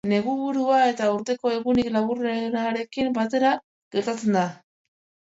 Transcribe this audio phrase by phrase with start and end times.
[0.11, 3.53] Neguburua da eta urteko egunik laburrenarekin batera
[3.97, 4.47] gertatzen da.